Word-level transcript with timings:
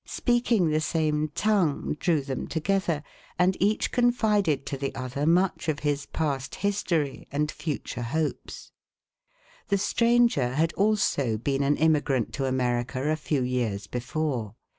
Speaking 0.03 0.71
the 0.71 0.81
same 0.81 1.27
tongue 1.35 1.95
drew 1.99 2.21
them 2.21 2.47
together, 2.47 3.03
and 3.37 3.55
each 3.59 3.91
confided 3.91 4.65
to 4.65 4.75
the 4.75 4.95
other 4.95 5.27
much 5.27 5.69
of 5.69 5.81
his 5.81 6.07
past 6.07 6.55
history, 6.55 7.27
and 7.31 7.51
future 7.51 8.01
hopes. 8.01 8.71
The 9.67 9.77
stranger 9.77 10.55
had 10.55 10.73
also 10.73 11.37
been 11.37 11.61
an 11.61 11.77
immigrant 11.77 12.33
to 12.33 12.45
America 12.45 13.11
a 13.11 13.15
few 13.15 13.43
years 13.43 13.85
before. 13.85 14.55